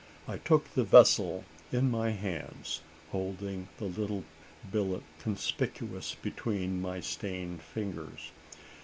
I 0.27 0.39
took 0.39 0.67
the 0.73 0.83
vessel 0.83 1.43
in 1.71 1.91
my 1.91 2.09
hands, 2.09 2.81
holding 3.11 3.67
the 3.77 3.85
little 3.85 4.23
billet 4.71 5.03
conspicuous 5.19 6.15
between 6.15 6.81
my 6.81 7.01
stained 7.01 7.61
fingers. 7.61 8.31